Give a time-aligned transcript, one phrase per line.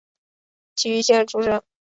[0.73, 1.61] 崎玉县出身。